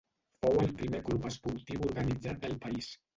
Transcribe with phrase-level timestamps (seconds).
[0.45, 2.89] Fou el primer club esportiu organitzat del país.